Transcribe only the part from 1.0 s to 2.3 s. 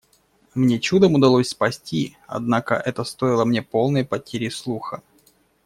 удалось спасти,